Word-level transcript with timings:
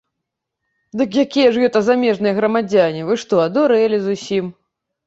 Дык 1.01 1.09
якія 1.25 1.51
ж 1.57 1.63
гэта 1.65 1.83
замежныя 1.91 2.33
грамадзяне, 2.41 3.01
вы 3.13 3.23
што, 3.27 3.35
адурэлі 3.49 4.07
зусім?! 4.09 4.53